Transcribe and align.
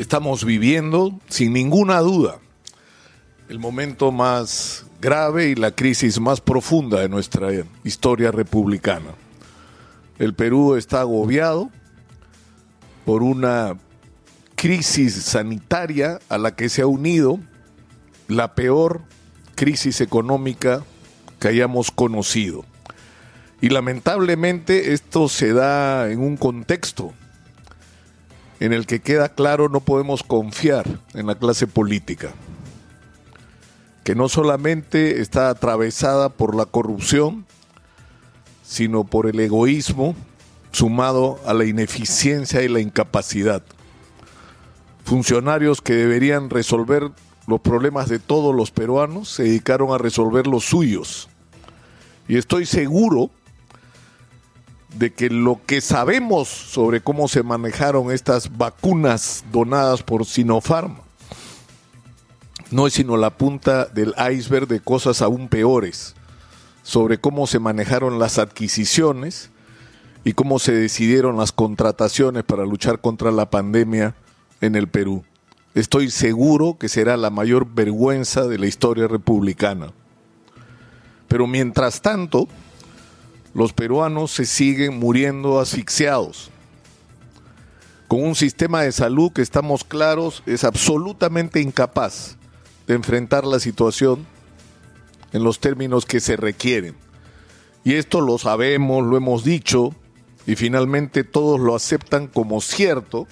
estamos 0.00 0.46
viviendo, 0.46 1.12
sin 1.28 1.52
ninguna 1.52 2.00
duda, 2.00 2.38
el 3.50 3.58
momento 3.58 4.10
más 4.10 4.86
grave 4.98 5.50
y 5.50 5.54
la 5.54 5.72
crisis 5.72 6.18
más 6.18 6.40
profunda 6.40 7.00
de 7.00 7.10
nuestra 7.10 7.48
historia 7.84 8.30
republicana. 8.30 9.10
El 10.18 10.32
Perú 10.32 10.76
está 10.76 11.02
agobiado 11.02 11.70
por 13.04 13.22
una 13.22 13.76
crisis 14.54 15.14
sanitaria 15.14 16.18
a 16.30 16.38
la 16.38 16.56
que 16.56 16.70
se 16.70 16.80
ha 16.80 16.86
unido 16.86 17.38
la 18.26 18.54
peor 18.54 19.02
crisis 19.54 20.00
económica 20.00 20.82
que 21.38 21.48
hayamos 21.48 21.90
conocido. 21.90 22.64
Y 23.60 23.68
lamentablemente 23.68 24.94
esto 24.94 25.28
se 25.28 25.52
da 25.52 26.10
en 26.10 26.20
un 26.20 26.38
contexto 26.38 27.12
en 28.60 28.74
el 28.74 28.86
que 28.86 29.00
queda 29.00 29.30
claro 29.30 29.68
no 29.68 29.80
podemos 29.80 30.22
confiar 30.22 30.86
en 31.14 31.26
la 31.26 31.34
clase 31.34 31.66
política, 31.66 32.32
que 34.04 34.14
no 34.14 34.28
solamente 34.28 35.20
está 35.20 35.48
atravesada 35.48 36.28
por 36.28 36.54
la 36.54 36.66
corrupción, 36.66 37.46
sino 38.62 39.04
por 39.04 39.26
el 39.26 39.40
egoísmo 39.40 40.14
sumado 40.72 41.40
a 41.46 41.54
la 41.54 41.64
ineficiencia 41.64 42.62
y 42.62 42.68
la 42.68 42.80
incapacidad. 42.80 43.62
Funcionarios 45.04 45.80
que 45.80 45.94
deberían 45.94 46.50
resolver 46.50 47.10
los 47.46 47.60
problemas 47.60 48.08
de 48.08 48.18
todos 48.18 48.54
los 48.54 48.70
peruanos 48.70 49.30
se 49.30 49.44
dedicaron 49.44 49.92
a 49.92 49.98
resolver 49.98 50.46
los 50.46 50.64
suyos. 50.64 51.28
Y 52.28 52.36
estoy 52.36 52.66
seguro 52.66 53.30
de 54.96 55.12
que 55.12 55.30
lo 55.30 55.60
que 55.66 55.80
sabemos 55.80 56.48
sobre 56.48 57.00
cómo 57.00 57.28
se 57.28 57.42
manejaron 57.42 58.10
estas 58.10 58.56
vacunas 58.56 59.44
donadas 59.52 60.02
por 60.02 60.26
Sinopharm 60.26 60.96
no 62.70 62.86
es 62.86 62.94
sino 62.94 63.16
la 63.16 63.30
punta 63.30 63.86
del 63.86 64.14
iceberg 64.32 64.68
de 64.68 64.80
cosas 64.80 65.22
aún 65.22 65.48
peores 65.48 66.14
sobre 66.82 67.18
cómo 67.18 67.46
se 67.46 67.58
manejaron 67.58 68.18
las 68.18 68.38
adquisiciones 68.38 69.50
y 70.24 70.32
cómo 70.32 70.58
se 70.58 70.72
decidieron 70.72 71.36
las 71.36 71.52
contrataciones 71.52 72.44
para 72.44 72.64
luchar 72.64 73.00
contra 73.00 73.30
la 73.30 73.50
pandemia 73.50 74.14
en 74.60 74.76
el 74.76 74.88
Perú. 74.88 75.24
Estoy 75.74 76.10
seguro 76.10 76.76
que 76.78 76.88
será 76.88 77.16
la 77.16 77.30
mayor 77.30 77.66
vergüenza 77.72 78.46
de 78.46 78.58
la 78.58 78.66
historia 78.66 79.06
republicana. 79.08 79.92
Pero 81.28 81.46
mientras 81.46 82.02
tanto, 82.02 82.48
los 83.54 83.72
peruanos 83.72 84.30
se 84.30 84.46
siguen 84.46 84.98
muriendo 84.98 85.60
asfixiados, 85.60 86.50
con 88.10 88.24
un 88.24 88.34
sistema 88.34 88.82
de 88.82 88.90
salud 88.90 89.32
que 89.32 89.42
estamos 89.42 89.84
claros 89.84 90.42
es 90.44 90.64
absolutamente 90.64 91.60
incapaz 91.60 92.36
de 92.88 92.94
enfrentar 92.94 93.44
la 93.44 93.60
situación 93.60 94.26
en 95.32 95.44
los 95.44 95.60
términos 95.60 96.06
que 96.06 96.18
se 96.18 96.36
requieren. 96.36 96.96
Y 97.84 97.94
esto 97.94 98.20
lo 98.20 98.36
sabemos, 98.36 99.06
lo 99.06 99.16
hemos 99.16 99.44
dicho, 99.44 99.94
y 100.44 100.56
finalmente 100.56 101.22
todos 101.22 101.60
lo 101.60 101.76
aceptan 101.76 102.26
como 102.26 102.60
cierto, 102.60 103.28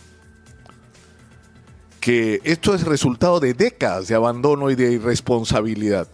que 2.01 2.41
esto 2.45 2.73
es 2.73 2.85
resultado 2.85 3.41
de 3.41 3.55
décadas 3.55 4.07
de 4.07 4.15
abandono 4.15 4.71
y 4.71 4.77
de 4.77 4.93
irresponsabilidad. 4.93 6.07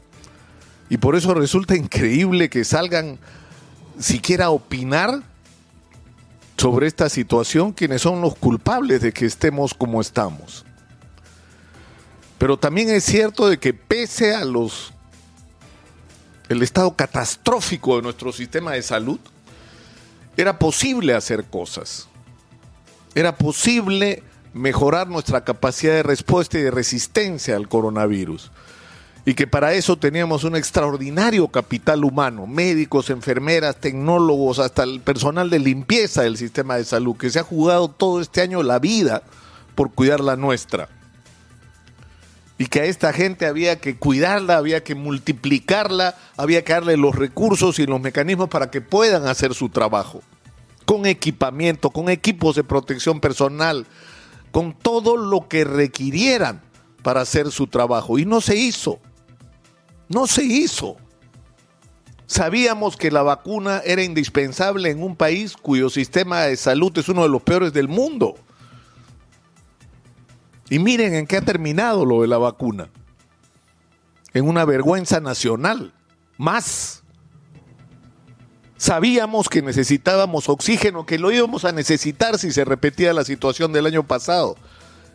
Y 0.88 0.96
por 0.96 1.16
eso 1.16 1.34
resulta 1.34 1.76
increíble 1.76 2.48
que 2.48 2.64
salgan 2.64 3.18
siquiera 3.98 4.50
opinar 4.50 5.22
sobre 6.56 6.86
esta 6.86 7.08
situación 7.08 7.72
quienes 7.72 8.02
son 8.02 8.20
los 8.20 8.36
culpables 8.36 9.02
de 9.02 9.12
que 9.12 9.26
estemos 9.26 9.74
como 9.74 10.00
estamos. 10.00 10.64
Pero 12.38 12.58
también 12.58 12.90
es 12.90 13.04
cierto 13.04 13.48
de 13.48 13.58
que 13.58 13.74
pese 13.74 14.34
a 14.34 14.44
los 14.44 14.92
el 16.48 16.62
estado 16.62 16.94
catastrófico 16.94 17.96
de 17.96 18.02
nuestro 18.02 18.32
sistema 18.32 18.72
de 18.72 18.82
salud, 18.82 19.18
era 20.36 20.58
posible 20.58 21.14
hacer 21.14 21.44
cosas. 21.44 22.08
Era 23.14 23.36
posible 23.36 24.22
mejorar 24.52 25.08
nuestra 25.08 25.44
capacidad 25.44 25.94
de 25.94 26.02
respuesta 26.02 26.58
y 26.58 26.62
de 26.62 26.70
resistencia 26.70 27.56
al 27.56 27.68
coronavirus. 27.68 28.50
Y 29.26 29.34
que 29.34 29.46
para 29.46 29.72
eso 29.72 29.96
teníamos 29.96 30.44
un 30.44 30.54
extraordinario 30.54 31.48
capital 31.48 32.04
humano, 32.04 32.46
médicos, 32.46 33.08
enfermeras, 33.08 33.76
tecnólogos, 33.76 34.58
hasta 34.58 34.82
el 34.82 35.00
personal 35.00 35.48
de 35.48 35.58
limpieza 35.60 36.22
del 36.22 36.36
sistema 36.36 36.76
de 36.76 36.84
salud, 36.84 37.16
que 37.16 37.30
se 37.30 37.38
ha 37.38 37.42
jugado 37.42 37.88
todo 37.88 38.20
este 38.20 38.42
año 38.42 38.62
la 38.62 38.78
vida 38.78 39.22
por 39.74 39.92
cuidar 39.92 40.20
la 40.20 40.36
nuestra. 40.36 40.90
Y 42.58 42.66
que 42.66 42.82
a 42.82 42.84
esta 42.84 43.14
gente 43.14 43.46
había 43.46 43.80
que 43.80 43.96
cuidarla, 43.96 44.58
había 44.58 44.84
que 44.84 44.94
multiplicarla, 44.94 46.16
había 46.36 46.62
que 46.62 46.74
darle 46.74 46.98
los 46.98 47.14
recursos 47.14 47.78
y 47.78 47.86
los 47.86 48.00
mecanismos 48.00 48.50
para 48.50 48.70
que 48.70 48.82
puedan 48.82 49.26
hacer 49.26 49.54
su 49.54 49.70
trabajo, 49.70 50.22
con 50.84 51.06
equipamiento, 51.06 51.88
con 51.90 52.10
equipos 52.10 52.56
de 52.56 52.62
protección 52.62 53.20
personal, 53.20 53.86
con 54.52 54.74
todo 54.74 55.16
lo 55.16 55.48
que 55.48 55.64
requirieran 55.64 56.60
para 57.02 57.22
hacer 57.22 57.50
su 57.50 57.66
trabajo. 57.66 58.18
Y 58.18 58.26
no 58.26 58.40
se 58.40 58.56
hizo, 58.56 59.00
no 60.08 60.26
se 60.26 60.44
hizo. 60.44 60.96
Sabíamos 62.26 62.96
que 62.96 63.10
la 63.10 63.22
vacuna 63.22 63.82
era 63.84 64.02
indispensable 64.02 64.90
en 64.90 65.02
un 65.02 65.14
país 65.14 65.56
cuyo 65.56 65.90
sistema 65.90 66.42
de 66.42 66.56
salud 66.56 66.96
es 66.98 67.08
uno 67.08 67.22
de 67.22 67.28
los 67.28 67.42
peores 67.42 67.72
del 67.72 67.88
mundo. 67.88 68.34
Y 70.70 70.78
miren 70.78 71.14
en 71.14 71.26
qué 71.26 71.36
ha 71.36 71.42
terminado 71.42 72.04
lo 72.04 72.22
de 72.22 72.28
la 72.28 72.38
vacuna. 72.38 72.88
En 74.32 74.48
una 74.48 74.64
vergüenza 74.64 75.20
nacional. 75.20 75.92
Más. 76.38 77.02
Sabíamos 78.76 79.48
que 79.48 79.62
necesitábamos 79.62 80.48
oxígeno, 80.48 81.06
que 81.06 81.18
lo 81.18 81.30
íbamos 81.30 81.64
a 81.64 81.72
necesitar 81.72 82.38
si 82.38 82.50
se 82.50 82.64
repetía 82.64 83.12
la 83.12 83.24
situación 83.24 83.72
del 83.72 83.86
año 83.86 84.06
pasado. 84.06 84.56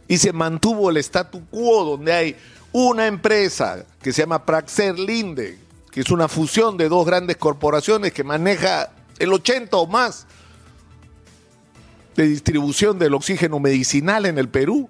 Y 0.07 0.17
se 0.17 0.31
mantuvo 0.31 0.89
el 0.89 0.97
statu 0.97 1.45
quo 1.49 1.83
donde 1.83 2.13
hay 2.13 2.35
una 2.71 3.07
empresa 3.07 3.85
que 4.01 4.13
se 4.13 4.21
llama 4.21 4.45
Praxer 4.45 4.97
Linde, 4.97 5.57
que 5.91 6.01
es 6.01 6.11
una 6.11 6.27
fusión 6.27 6.77
de 6.77 6.89
dos 6.89 7.05
grandes 7.05 7.37
corporaciones 7.37 8.13
que 8.13 8.23
maneja 8.23 8.91
el 9.17 9.33
80 9.33 9.75
o 9.77 9.87
más 9.87 10.27
de 12.15 12.27
distribución 12.27 12.99
del 12.99 13.13
oxígeno 13.13 13.59
medicinal 13.59 14.25
en 14.25 14.37
el 14.37 14.49
Perú 14.49 14.89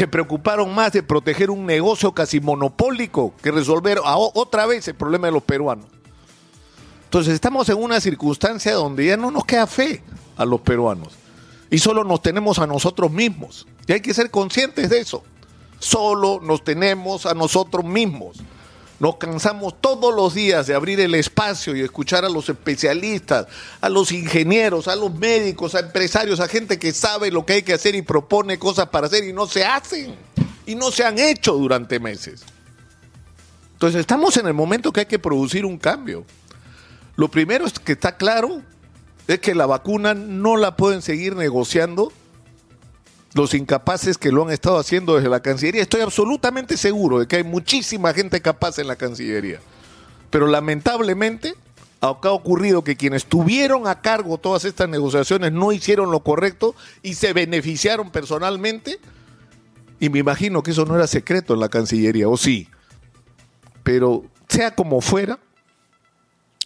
se 0.00 0.08
preocuparon 0.08 0.74
más 0.74 0.92
de 0.92 1.02
proteger 1.02 1.50
un 1.50 1.66
negocio 1.66 2.12
casi 2.12 2.40
monopólico 2.40 3.34
que 3.42 3.50
resolver 3.50 4.00
otra 4.02 4.64
vez 4.64 4.88
el 4.88 4.94
problema 4.94 5.26
de 5.26 5.34
los 5.34 5.42
peruanos. 5.42 5.84
Entonces 7.04 7.34
estamos 7.34 7.68
en 7.68 7.76
una 7.76 8.00
circunstancia 8.00 8.72
donde 8.72 9.04
ya 9.04 9.18
no 9.18 9.30
nos 9.30 9.44
queda 9.44 9.66
fe 9.66 10.02
a 10.38 10.46
los 10.46 10.62
peruanos 10.62 11.12
y 11.70 11.76
solo 11.80 12.02
nos 12.02 12.22
tenemos 12.22 12.58
a 12.58 12.66
nosotros 12.66 13.10
mismos. 13.10 13.66
Y 13.86 13.92
hay 13.92 14.00
que 14.00 14.14
ser 14.14 14.30
conscientes 14.30 14.88
de 14.88 15.00
eso. 15.00 15.22
Solo 15.80 16.40
nos 16.40 16.62
tenemos 16.62 17.26
a 17.26 17.34
nosotros 17.34 17.84
mismos. 17.84 18.36
Nos 19.00 19.16
cansamos 19.16 19.80
todos 19.80 20.14
los 20.14 20.34
días 20.34 20.66
de 20.66 20.74
abrir 20.74 21.00
el 21.00 21.14
espacio 21.14 21.74
y 21.74 21.80
escuchar 21.80 22.26
a 22.26 22.28
los 22.28 22.50
especialistas, 22.50 23.46
a 23.80 23.88
los 23.88 24.12
ingenieros, 24.12 24.88
a 24.88 24.94
los 24.94 25.14
médicos, 25.14 25.74
a 25.74 25.80
empresarios, 25.80 26.38
a 26.38 26.48
gente 26.48 26.78
que 26.78 26.92
sabe 26.92 27.30
lo 27.30 27.46
que 27.46 27.54
hay 27.54 27.62
que 27.62 27.72
hacer 27.72 27.94
y 27.94 28.02
propone 28.02 28.58
cosas 28.58 28.90
para 28.90 29.06
hacer 29.06 29.24
y 29.24 29.32
no 29.32 29.46
se 29.46 29.64
hacen. 29.64 30.14
Y 30.66 30.74
no 30.74 30.92
se 30.92 31.02
han 31.02 31.18
hecho 31.18 31.54
durante 31.54 31.98
meses. 31.98 32.42
Entonces 33.72 34.00
estamos 34.00 34.36
en 34.36 34.46
el 34.46 34.54
momento 34.54 34.92
que 34.92 35.00
hay 35.00 35.06
que 35.06 35.18
producir 35.18 35.64
un 35.64 35.78
cambio. 35.78 36.26
Lo 37.16 37.30
primero 37.30 37.64
es 37.64 37.72
que 37.72 37.92
está 37.92 38.18
claro 38.18 38.60
es 39.26 39.38
que 39.38 39.54
la 39.54 39.64
vacuna 39.64 40.12
no 40.12 40.58
la 40.58 40.76
pueden 40.76 41.00
seguir 41.00 41.36
negociando 41.36 42.12
los 43.34 43.54
incapaces 43.54 44.18
que 44.18 44.32
lo 44.32 44.44
han 44.44 44.52
estado 44.52 44.78
haciendo 44.78 45.16
desde 45.16 45.28
la 45.28 45.40
Cancillería. 45.40 45.82
Estoy 45.82 46.00
absolutamente 46.00 46.76
seguro 46.76 47.20
de 47.20 47.26
que 47.26 47.36
hay 47.36 47.44
muchísima 47.44 48.12
gente 48.12 48.40
capaz 48.40 48.78
en 48.78 48.88
la 48.88 48.96
Cancillería. 48.96 49.60
Pero 50.30 50.46
lamentablemente 50.46 51.54
ha 52.00 52.10
ocurrido 52.10 52.82
que 52.82 52.96
quienes 52.96 53.26
tuvieron 53.26 53.86
a 53.86 54.00
cargo 54.00 54.38
todas 54.38 54.64
estas 54.64 54.88
negociaciones 54.88 55.52
no 55.52 55.70
hicieron 55.70 56.10
lo 56.10 56.20
correcto 56.20 56.74
y 57.02 57.14
se 57.14 57.32
beneficiaron 57.32 58.10
personalmente. 58.10 58.98
Y 59.98 60.08
me 60.08 60.18
imagino 60.18 60.62
que 60.62 60.70
eso 60.70 60.86
no 60.86 60.96
era 60.96 61.06
secreto 61.06 61.52
en 61.54 61.60
la 61.60 61.68
Cancillería, 61.68 62.28
o 62.28 62.36
sí. 62.36 62.68
Pero 63.82 64.24
sea 64.48 64.74
como 64.74 65.02
fuera, 65.02 65.38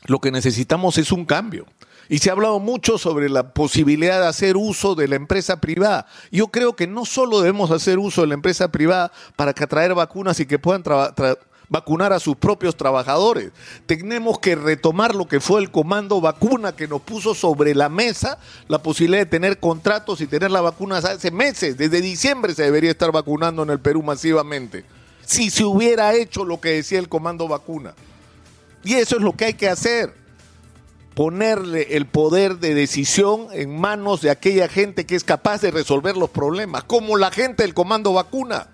lo 0.07 0.21
que 0.21 0.31
necesitamos 0.31 0.99
es 0.99 1.13
un 1.13 1.25
cambio. 1.25 1.67
Y 2.09 2.19
se 2.19 2.29
ha 2.29 2.33
hablado 2.33 2.61
mucho 2.61 2.99
sobre 2.99 3.31
la 3.31 3.55
posibilidad 3.55 4.21
de 4.21 4.27
hacer 4.27 4.57
uso 4.57 4.95
de 4.95 5.09
la 5.09 5.17
empresa 5.17 5.61
privada. 5.61 6.07
Yo 6.31 6.49
creo 6.49 6.77
que 6.77 6.87
no 6.87 7.07
solo 7.07 7.41
debemos 7.41 7.71
hacer 7.71 7.99
uso 7.99 8.21
de 8.21 8.27
la 8.29 8.35
empresa 8.35 8.69
privada 8.69 9.11
para 9.37 9.55
que 9.55 9.65
atraer 9.65 9.95
vacunas 9.95 10.39
y 10.41 10.47
que 10.47 10.59
puedan 10.59 10.83
vacunar 11.69 12.13
a 12.13 12.21
sus 12.21 12.37
propios 12.37 12.77
trabajadores. 12.77 13.53
Tenemos 13.87 14.39
que 14.39 14.55
retomar 14.55 15.15
lo 15.15 15.27
que 15.27 15.41
fue 15.41 15.63
el 15.63 15.71
comando 15.71 16.21
vacuna 16.21 16.77
que 16.77 16.87
nos 16.87 17.01
puso 17.01 17.35
sobre 17.35 17.75
la 17.75 17.89
mesa 17.89 18.39
la 18.69 18.83
posibilidad 18.83 19.23
de 19.23 19.31
tener 19.31 19.59
contratos 19.59 20.21
y 20.21 20.27
tener 20.27 20.51
la 20.51 20.61
vacuna 20.61 20.99
hace 20.99 21.31
meses. 21.31 21.79
Desde 21.79 22.03
diciembre 22.03 22.55
se 22.55 22.65
debería 22.65 22.91
estar 22.91 23.13
vacunando 23.13 23.63
en 23.63 23.71
el 23.71 23.81
Perú 23.81 24.03
masivamente. 24.03 24.85
Si 25.25 25.49
se 25.49 25.65
hubiera 25.65 26.15
hecho 26.15 26.45
lo 26.45 26.61
que 26.61 26.69
decía 26.69 26.99
el 26.99 27.09
comando 27.09 27.49
vacuna. 27.49 27.95
Y 28.85 28.95
eso 28.95 29.17
es 29.17 29.23
lo 29.23 29.33
que 29.33 29.47
hay 29.47 29.55
que 29.55 29.69
hacer. 29.69 30.15
Ponerle 31.15 31.97
el 31.97 32.07
poder 32.07 32.59
de 32.59 32.75
decisión 32.75 33.49
en 33.53 33.79
manos 33.79 34.21
de 34.21 34.31
aquella 34.31 34.69
gente 34.69 35.07
que 35.07 35.15
es 35.15 35.25
capaz 35.25 35.61
de 35.63 35.71
resolver 35.71 36.17
los 36.17 36.31
problemas, 36.31 36.85
como 36.85 37.17
la 37.17 37.31
gente 37.31 37.63
del 37.63 37.75
comando 37.75 38.13
vacuna 38.13 38.69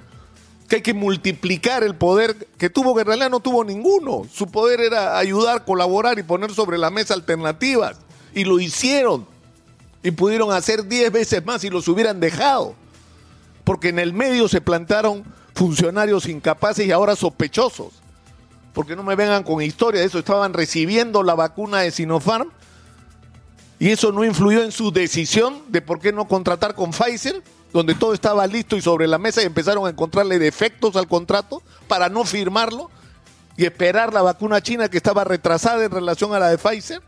que 0.71 0.77
hay 0.77 0.83
que 0.83 0.95
multiplicar 0.95 1.83
el 1.83 1.97
poder 1.97 2.37
que 2.57 2.71
tuvo, 2.71 2.95
que 2.95 3.01
en 3.01 3.09
realidad 3.09 3.29
no 3.29 3.41
tuvo 3.41 3.65
ninguno. 3.65 4.25
Su 4.33 4.47
poder 4.53 4.81
era 4.81 5.19
ayudar, 5.19 5.65
colaborar 5.65 6.17
y 6.21 6.23
poner 6.23 6.55
sobre 6.55 6.79
la 6.79 6.91
mesa 6.91 7.13
alternativas. 7.13 7.97
Y 8.33 8.45
lo 8.45 8.61
hicieron. 8.61 9.27
Y 10.05 10.13
pudieron 10.13 10.53
hacer 10.53 10.87
diez 10.87 11.11
veces 11.11 11.45
más 11.45 11.63
si 11.63 11.71
los 11.71 11.89
hubieran 11.89 12.21
dejado. 12.21 12.77
Porque 13.65 13.89
en 13.89 13.99
el 13.99 14.13
medio 14.13 14.47
se 14.47 14.61
plantaron 14.61 15.25
funcionarios 15.57 16.27
incapaces 16.27 16.87
y 16.87 16.93
ahora 16.93 17.17
sospechosos. 17.17 18.00
Porque 18.73 18.97
no 18.97 19.03
me 19.03 19.17
vengan 19.17 19.43
con 19.43 19.63
historia 19.63 20.01
de 20.01 20.07
eso. 20.07 20.19
Estaban 20.19 20.53
recibiendo 20.53 21.23
la 21.23 21.35
vacuna 21.35 21.81
de 21.81 21.91
Sinopharm. 21.91 22.51
Y 23.79 23.91
eso 23.91 24.13
no 24.13 24.25
influyó 24.25 24.63
en 24.63 24.73
su 24.73 24.93
decisión 24.93 25.63
de 25.69 25.81
por 25.81 26.01
qué 26.01 26.13
no 26.13 26.29
contratar 26.29 26.75
con 26.75 26.91
Pfizer 26.91 27.43
donde 27.73 27.95
todo 27.95 28.15
estaba 28.15 28.47
listo 28.47 28.77
y 28.77 28.83
sobre 28.83 29.07
la 29.07 29.19
mesa 29.19 29.43
y 29.43 29.47
empezaron 29.47 29.87
a 29.87 29.91
encontrarle 29.91 30.39
defectos 30.39 30.97
al 30.97 31.07
contrato 31.07 31.63
para 31.87 32.09
no 32.09 32.25
firmarlo 32.25 32.91
y 33.57 33.65
esperar 33.65 34.13
la 34.13 34.23
vacuna 34.23 34.61
china 34.61 34.89
que 34.89 34.97
estaba 34.97 35.25
retrasada 35.25 35.85
en 35.85 35.91
relación 35.91 36.35
a 36.35 36.39
la 36.39 36.49
de 36.49 36.59
Pfizer. 36.59 37.03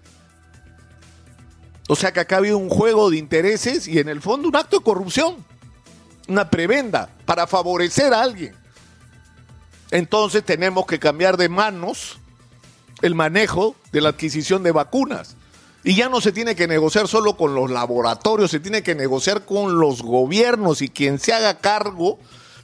O 1.88 1.96
sea 1.96 2.12
que 2.12 2.20
acá 2.20 2.36
ha 2.36 2.38
habido 2.38 2.58
un 2.58 2.68
juego 2.68 3.10
de 3.10 3.16
intereses 3.16 3.88
y 3.88 3.98
en 3.98 4.08
el 4.08 4.20
fondo 4.20 4.48
un 4.48 4.56
acto 4.56 4.78
de 4.78 4.84
corrupción, 4.84 5.44
una 6.28 6.48
prebenda 6.48 7.08
para 7.24 7.46
favorecer 7.46 8.14
a 8.14 8.22
alguien. 8.22 8.54
Entonces 9.92 10.42
tenemos 10.42 10.86
que 10.86 10.98
cambiar 10.98 11.36
de 11.36 11.50
manos 11.50 12.18
el 13.02 13.14
manejo 13.14 13.76
de 13.92 14.00
la 14.00 14.08
adquisición 14.08 14.62
de 14.62 14.72
vacunas. 14.72 15.36
Y 15.84 15.94
ya 15.96 16.08
no 16.08 16.22
se 16.22 16.32
tiene 16.32 16.56
que 16.56 16.66
negociar 16.66 17.08
solo 17.08 17.36
con 17.36 17.54
los 17.54 17.70
laboratorios, 17.70 18.50
se 18.50 18.58
tiene 18.58 18.82
que 18.82 18.94
negociar 18.94 19.44
con 19.44 19.78
los 19.78 20.00
gobiernos 20.00 20.80
y 20.80 20.88
quien 20.88 21.18
se 21.18 21.34
haga 21.34 21.58
cargo 21.58 22.18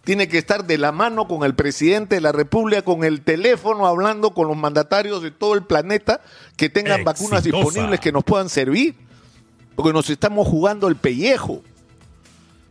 tiene 0.04 0.28
que 0.28 0.38
estar 0.38 0.64
de 0.64 0.78
la 0.78 0.90
mano 0.90 1.28
con 1.28 1.44
el 1.44 1.54
presidente 1.54 2.14
de 2.14 2.22
la 2.22 2.32
República, 2.32 2.80
con 2.80 3.04
el 3.04 3.20
teléfono, 3.20 3.86
hablando 3.86 4.32
con 4.32 4.48
los 4.48 4.56
mandatarios 4.56 5.22
de 5.22 5.30
todo 5.30 5.52
el 5.52 5.64
planeta 5.64 6.22
que 6.56 6.70
tengan 6.70 7.04
vacunas 7.04 7.44
disponibles 7.44 8.00
que 8.00 8.10
nos 8.10 8.24
puedan 8.24 8.48
servir, 8.48 8.94
porque 9.76 9.92
nos 9.92 10.08
estamos 10.08 10.48
jugando 10.48 10.88
el 10.88 10.96
pellejo. 10.96 11.62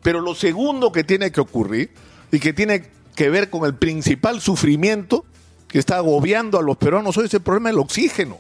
Pero 0.02 0.20
lo 0.20 0.34
segundo 0.34 0.92
que 0.92 1.04
tiene 1.04 1.32
que 1.32 1.42
ocurrir 1.42 1.92
y 2.32 2.40
que 2.40 2.54
tiene 2.54 2.97
que 3.18 3.30
ver 3.30 3.50
con 3.50 3.66
el 3.66 3.76
principal 3.76 4.40
sufrimiento 4.40 5.26
que 5.68 5.80
está 5.80 5.98
agobiando 5.98 6.58
a 6.58 6.62
los 6.62 6.78
peruanos 6.78 7.18
hoy 7.18 7.26
es 7.26 7.34
el 7.34 7.42
problema 7.42 7.68
del 7.68 7.80
oxígeno 7.80 8.38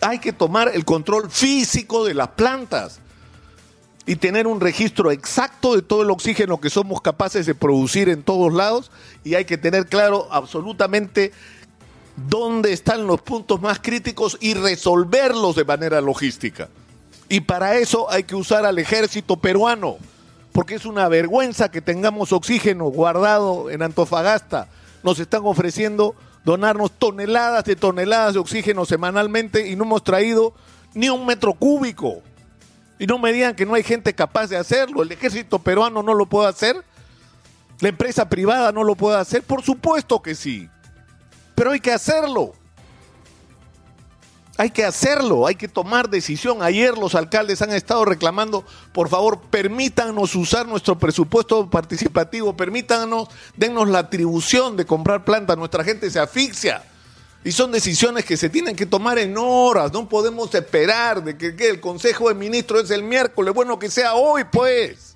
hay 0.00 0.18
que 0.18 0.32
tomar 0.32 0.70
el 0.74 0.84
control 0.84 1.30
físico 1.30 2.04
de 2.04 2.14
las 2.14 2.28
plantas 2.28 3.00
y 4.06 4.16
tener 4.16 4.46
un 4.46 4.60
registro 4.60 5.10
exacto 5.10 5.74
de 5.74 5.82
todo 5.82 6.02
el 6.02 6.10
oxígeno 6.10 6.60
que 6.60 6.70
somos 6.70 7.00
capaces 7.00 7.46
de 7.46 7.54
producir 7.54 8.08
en 8.08 8.22
todos 8.22 8.52
lados 8.52 8.90
y 9.24 9.34
hay 9.34 9.44
que 9.44 9.58
tener 9.58 9.86
claro 9.86 10.28
absolutamente 10.30 11.32
dónde 12.28 12.72
están 12.72 13.06
los 13.06 13.20
puntos 13.20 13.60
más 13.60 13.80
críticos 13.80 14.38
y 14.40 14.54
resolverlos 14.54 15.56
de 15.56 15.64
manera 15.64 16.00
logística. 16.00 16.68
Y 17.28 17.40
para 17.40 17.76
eso 17.76 18.08
hay 18.10 18.22
que 18.22 18.36
usar 18.36 18.64
al 18.64 18.78
ejército 18.78 19.36
peruano, 19.36 19.98
porque 20.56 20.76
es 20.76 20.86
una 20.86 21.06
vergüenza 21.06 21.70
que 21.70 21.82
tengamos 21.82 22.32
oxígeno 22.32 22.86
guardado 22.86 23.68
en 23.68 23.82
Antofagasta. 23.82 24.68
Nos 25.02 25.18
están 25.18 25.42
ofreciendo 25.44 26.14
donarnos 26.46 26.92
toneladas 26.92 27.62
de 27.66 27.76
toneladas 27.76 28.32
de 28.32 28.40
oxígeno 28.40 28.86
semanalmente 28.86 29.68
y 29.68 29.76
no 29.76 29.84
hemos 29.84 30.02
traído 30.02 30.54
ni 30.94 31.10
un 31.10 31.26
metro 31.26 31.52
cúbico. 31.52 32.22
Y 32.98 33.06
no 33.06 33.18
me 33.18 33.34
digan 33.34 33.54
que 33.54 33.66
no 33.66 33.74
hay 33.74 33.82
gente 33.82 34.14
capaz 34.14 34.46
de 34.46 34.56
hacerlo. 34.56 35.02
El 35.02 35.12
ejército 35.12 35.58
peruano 35.58 36.02
no 36.02 36.14
lo 36.14 36.24
puede 36.24 36.48
hacer. 36.48 36.82
La 37.80 37.90
empresa 37.90 38.26
privada 38.26 38.72
no 38.72 38.82
lo 38.82 38.94
puede 38.94 39.18
hacer. 39.18 39.42
Por 39.42 39.62
supuesto 39.62 40.22
que 40.22 40.34
sí. 40.34 40.70
Pero 41.54 41.72
hay 41.72 41.80
que 41.80 41.92
hacerlo. 41.92 42.54
Hay 44.58 44.70
que 44.70 44.84
hacerlo, 44.84 45.46
hay 45.46 45.54
que 45.54 45.68
tomar 45.68 46.08
decisión. 46.08 46.62
Ayer 46.62 46.96
los 46.96 47.14
alcaldes 47.14 47.60
han 47.60 47.72
estado 47.72 48.06
reclamando, 48.06 48.64
por 48.92 49.10
favor, 49.10 49.40
permítanos 49.50 50.34
usar 50.34 50.66
nuestro 50.66 50.98
presupuesto 50.98 51.68
participativo, 51.68 52.56
permítanos, 52.56 53.28
dennos 53.54 53.88
la 53.88 53.98
atribución 53.98 54.76
de 54.76 54.86
comprar 54.86 55.24
plantas, 55.24 55.58
nuestra 55.58 55.84
gente 55.84 56.10
se 56.10 56.20
asfixia. 56.20 56.82
Y 57.44 57.52
son 57.52 57.70
decisiones 57.70 58.24
que 58.24 58.36
se 58.36 58.48
tienen 58.48 58.74
que 58.74 58.86
tomar 58.86 59.18
en 59.18 59.36
horas, 59.36 59.92
no 59.92 60.08
podemos 60.08 60.52
esperar 60.54 61.22
de 61.22 61.36
que, 61.36 61.54
que 61.54 61.68
el 61.68 61.80
Consejo 61.80 62.28
de 62.28 62.34
Ministros 62.34 62.84
es 62.84 62.90
el 62.90 63.02
miércoles, 63.02 63.54
bueno, 63.54 63.78
que 63.78 63.90
sea 63.90 64.14
hoy 64.14 64.44
pues, 64.50 65.14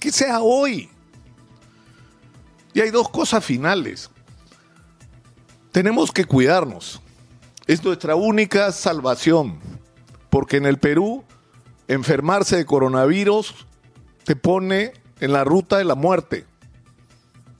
que 0.00 0.10
sea 0.10 0.40
hoy. 0.40 0.88
Y 2.72 2.80
hay 2.80 2.90
dos 2.90 3.08
cosas 3.10 3.44
finales. 3.44 4.10
Tenemos 5.72 6.10
que 6.10 6.24
cuidarnos 6.24 7.00
es 7.66 7.82
nuestra 7.84 8.14
única 8.14 8.70
salvación, 8.72 9.58
porque 10.30 10.56
en 10.56 10.66
el 10.66 10.78
Perú 10.78 11.24
enfermarse 11.88 12.56
de 12.56 12.66
coronavirus 12.66 13.54
te 14.24 14.36
pone 14.36 14.92
en 15.20 15.32
la 15.32 15.44
ruta 15.44 15.78
de 15.78 15.84
la 15.84 15.94
muerte, 15.94 16.44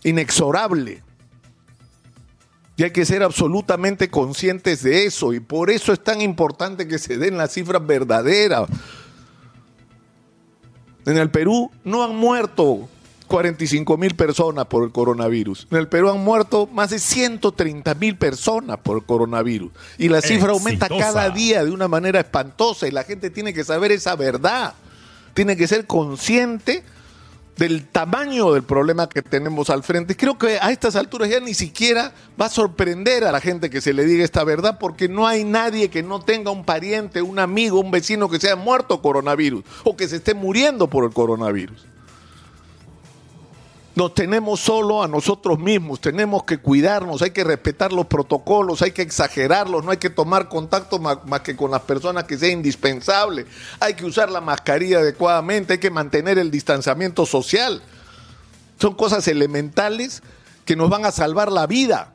inexorable. 0.05 1.03
Y 2.77 2.85
hay 2.85 2.91
que 2.91 3.07
ser 3.07 3.23
absolutamente 3.23 4.11
conscientes 4.11 4.83
de 4.83 5.07
eso, 5.07 5.33
y 5.33 5.41
por 5.41 5.71
eso 5.71 5.93
es 5.93 6.03
tan 6.03 6.21
importante 6.21 6.87
que 6.87 6.99
se 6.99 7.17
den 7.17 7.39
las 7.39 7.53
cifras 7.53 7.85
verdaderas. 7.87 8.69
En 11.07 11.17
el 11.17 11.31
Perú 11.31 11.71
no 11.85 12.05
han 12.05 12.17
muerto 12.17 12.89
45 13.27 13.97
mil 13.97 14.15
personas 14.15 14.67
por 14.67 14.85
el 14.85 14.93
coronavirus. 14.93 15.67
En 15.71 15.79
el 15.79 15.89
Perú 15.89 16.11
han 16.11 16.25
muerto 16.25 16.67
más 16.67 16.91
de 16.91 16.99
130 16.99 17.95
mil 17.95 18.17
personas 18.17 18.79
por 18.79 18.99
el 18.99 19.05
coronavirus. 19.05 19.73
Y 19.99 20.09
la 20.09 20.21
cifra 20.23 20.53
aumenta 20.53 20.89
cada 20.89 21.29
día 21.31 21.65
de 21.65 21.71
una 21.71 21.89
manera 21.89 22.21
espantosa 22.21 22.87
y 22.89 22.91
la 22.91 23.05
gente 23.05 23.31
tiene 23.31 23.53
que 23.53 23.65
saber 23.65 23.93
esa 23.93 24.17
verdad. 24.17 24.75
Tiene 25.35 25.57
que 25.57 25.69
ser 25.69 25.87
consciente 25.87 26.83
del 27.57 27.87
tamaño 27.87 28.53
del 28.53 28.63
problema 28.63 29.09
que 29.09 29.23
tenemos 29.23 29.71
al 29.71 29.83
frente. 29.83 30.17
Creo 30.17 30.39
que 30.39 30.59
a 30.61 30.71
estas 30.71 30.95
alturas 30.95 31.29
ya 31.31 31.41
ni 31.41 31.55
siquiera 31.55 32.13
va 32.41 32.47
a 32.47 32.51
sorprender 32.51 33.25
a 33.25 33.33
la 33.33 33.41
gente 33.41 33.71
que 33.71 33.81
se 33.81 33.93
le 33.93 34.05
diga 34.05 34.25
esta 34.25 34.45
verdad 34.45 34.79
porque 34.79 35.09
no 35.09 35.27
hay 35.27 35.45
nadie 35.45 35.89
que 35.89 36.03
no 36.03 36.21
tenga 36.21 36.51
un 36.51 36.65
pariente, 36.65 37.23
un 37.23 37.39
amigo, 37.39 37.81
un 37.81 37.91
vecino 37.91 38.29
que 38.29 38.39
se 38.39 38.49
haya 38.49 38.57
muerto 38.57 39.01
coronavirus 39.01 39.65
o 39.85 39.97
que 39.97 40.09
se 40.09 40.17
esté 40.17 40.35
muriendo 40.35 40.89
por 40.89 41.05
el 41.05 41.13
coronavirus. 41.13 41.87
Nos 43.97 44.13
tenemos 44.13 44.61
solo 44.61 45.03
a 45.03 45.09
nosotros 45.09 45.59
mismos, 45.59 46.03
tenemos 46.03 46.45
que 46.45 46.59
cuidarnos, 46.59 47.23
hay 47.23 47.31
que 47.31 47.45
respetar 47.45 47.95
los 47.95 48.05
protocolos, 48.05 48.83
hay 48.83 48.91
que 48.91 49.01
exagerarlos, 49.01 49.83
no 49.83 49.91
hay 49.91 49.97
que 49.97 50.11
tomar 50.11 50.51
contacto 50.51 50.99
más, 50.99 51.41
que 51.41 51.57
con 51.57 51.71
las 51.71 51.81
personas 51.81 52.25
que 52.25 52.37
sea 52.37 52.51
indispensable, 52.51 53.47
hay 53.81 53.95
que 53.95 54.05
usar 54.05 54.31
la 54.31 54.43
mascarilla 54.43 54.99
adecuadamente, 54.99 55.73
hay 55.73 55.79
que 55.79 55.91
mantener 55.91 56.37
el 56.37 56.51
distanciamiento 56.51 57.25
social. 57.25 57.81
Son 58.79 58.93
cosas 58.93 59.27
elementales 59.29 60.23
que 60.67 60.77
nos 60.77 60.91
van 60.91 61.07
a 61.07 61.11
salvar 61.11 61.51
la 61.51 61.67
vida, 61.67 62.13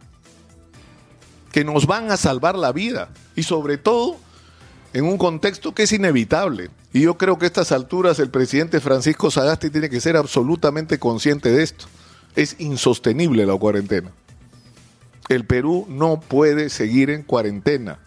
que 1.51 1.63
nos 1.63 1.87
van 1.87 2.11
a 2.11 2.17
salvar 2.17 2.59
la 2.59 2.71
vida 2.73 3.09
y 3.35 3.41
sobre 3.41 3.79
todo 3.79 4.17
en 4.93 5.05
un 5.05 5.17
contexto 5.17 5.73
que 5.73 5.83
es 5.83 5.91
inevitable. 5.91 6.69
Y 6.93 7.01
yo 7.01 7.17
creo 7.17 7.37
que 7.37 7.45
a 7.45 7.47
estas 7.47 7.71
alturas 7.71 8.19
el 8.19 8.29
presidente 8.29 8.81
Francisco 8.81 9.31
Sagasti 9.31 9.69
tiene 9.69 9.89
que 9.89 10.01
ser 10.01 10.17
absolutamente 10.17 10.99
consciente 10.99 11.51
de 11.51 11.63
esto. 11.63 11.85
Es 12.35 12.55
insostenible 12.59 13.45
la 13.45 13.55
cuarentena. 13.55 14.11
El 15.29 15.45
Perú 15.45 15.85
no 15.87 16.19
puede 16.19 16.69
seguir 16.69 17.09
en 17.09 17.23
cuarentena, 17.23 17.99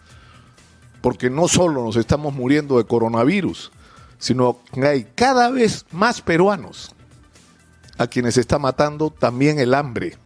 porque 1.01 1.29
no 1.29 1.47
solo 1.47 1.83
nos 1.83 1.95
estamos 1.95 2.33
muriendo 2.33 2.77
de 2.77 2.85
coronavirus, 2.85 3.71
sino 4.19 4.59
que 4.71 4.85
hay 4.85 5.07
cada 5.15 5.49
vez 5.49 5.85
más 5.91 6.21
peruanos 6.21 6.91
a 7.97 8.07
quienes 8.07 8.37
está 8.37 8.59
matando 8.59 9.09
también 9.09 9.57
el 9.59 9.73
hambre, 9.73 10.17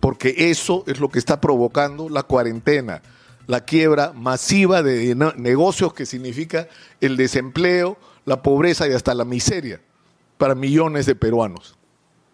porque 0.00 0.34
eso 0.50 0.84
es 0.86 1.00
lo 1.00 1.10
que 1.10 1.18
está 1.18 1.40
provocando 1.40 2.08
la 2.08 2.22
cuarentena 2.22 3.02
la 3.46 3.64
quiebra 3.64 4.12
masiva 4.12 4.82
de 4.82 5.14
negocios 5.36 5.94
que 5.94 6.06
significa 6.06 6.68
el 7.00 7.16
desempleo, 7.16 7.96
la 8.24 8.42
pobreza 8.42 8.88
y 8.88 8.92
hasta 8.92 9.14
la 9.14 9.24
miseria 9.24 9.80
para 10.38 10.54
millones 10.54 11.06
de 11.06 11.14
peruanos. 11.14 11.76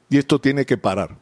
Y 0.09 0.19
esto 0.19 0.40
tiene 0.40 0.66
que 0.66 0.76
parar. 0.76 1.16